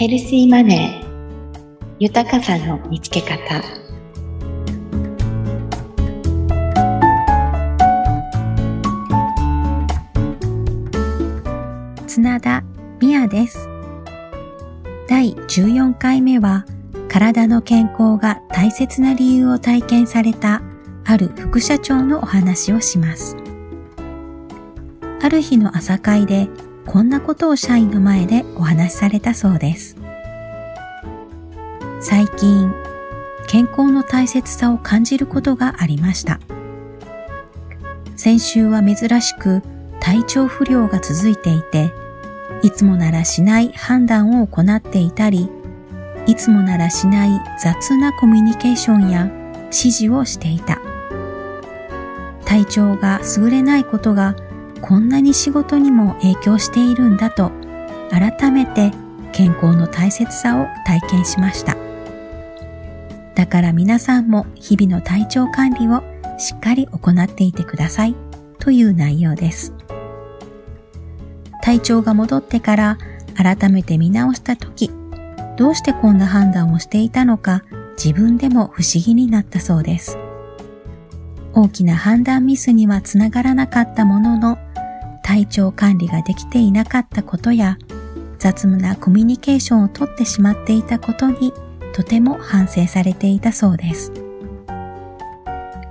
[0.00, 1.86] ヘルシーマネー。
[1.98, 3.62] 豊かさの見つけ方。
[12.06, 12.64] 綱田
[12.98, 13.68] 美也です。
[15.06, 16.64] 第14回目は
[17.10, 20.62] 体の健康が大切な理由を体験された
[21.04, 23.36] ある副社長のお話をします。
[25.22, 26.48] ある日の朝会で
[26.90, 29.99] こんなことを社員の前でお話しされたそうです。
[32.02, 32.74] 最近、
[33.46, 36.40] 健康の大切さを感じることがありました。
[38.16, 39.62] 先週は珍しく
[40.00, 41.92] 体調不良が続いていて、
[42.62, 45.50] いつもならしない判断を行っていたり、
[46.26, 49.30] いつもならしない雑なコミュニケーションや
[49.64, 50.80] 指示をしていた。
[52.46, 54.36] 体調が優れないことが
[54.80, 57.52] こんなに仕事にも影響しているんだと
[58.10, 58.90] 改めて
[59.32, 61.89] 健康の大切さを体験しました。
[63.40, 66.02] だから皆さんも日々の体調管理を
[66.38, 68.14] しっかり行っていてください
[68.58, 69.72] という内容です。
[71.62, 72.98] 体調が戻ってから
[73.34, 74.90] 改めて見直した時、
[75.56, 77.62] どうしてこんな判断をしていたのか
[77.96, 80.18] 自分でも不思議になったそうです。
[81.54, 84.58] 大きな判断ミスにはつながらなかったものの、
[85.22, 87.78] 体調管理ができていなかったことや、
[88.38, 91.54] 雑務なコミュニケーションをとってしまっていたことに
[91.92, 94.12] とても反省されていたそうです。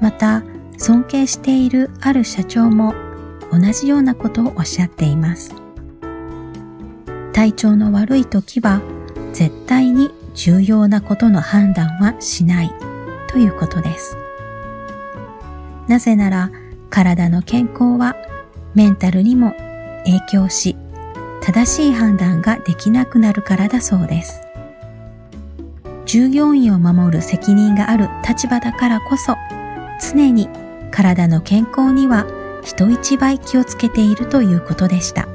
[0.00, 0.42] また、
[0.76, 2.94] 尊敬しているある社長も
[3.52, 5.54] 同じようなことをおっしゃっています。
[7.32, 8.80] 体調の悪い時は
[9.32, 12.72] 絶対に重要なことの判断はしない
[13.28, 14.16] ということです。
[15.88, 16.50] なぜなら
[16.90, 18.16] 体の健康は
[18.74, 19.54] メンタルにも
[20.04, 20.76] 影響し、
[21.42, 24.40] 正しい判断ができなくなるからだそうです。
[26.14, 29.36] 従業員を守る責任がある立場だからこそ、
[30.12, 30.48] 常に
[30.92, 32.24] 体の健康には
[32.62, 35.26] 人一倍気をつけているということでした。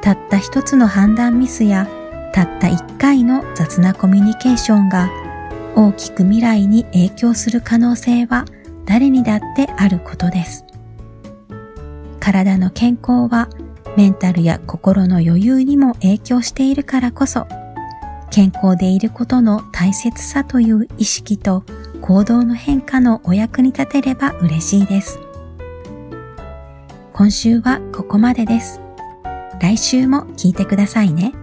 [0.00, 1.88] たった一つの判断ミスや、
[2.32, 5.10] たった一回の雑なコミュニケーションが
[5.74, 8.44] 大きく未来に影響する可能性は
[8.84, 10.64] 誰にだってあることです。
[12.20, 13.48] 体の健康は
[13.96, 17.48] メンタルや心の余裕にも影響しているからこそ、
[18.30, 21.64] 健康でいることの大切さという意識と
[22.00, 25.18] 行動の変化のお役に立てれば嬉しいです。
[27.12, 28.80] 今週はここまでです。
[29.60, 31.34] 来週も聞いてくださいね。